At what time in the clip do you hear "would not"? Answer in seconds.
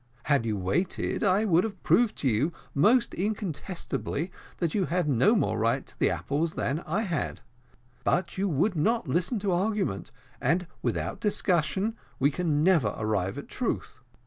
8.49-9.07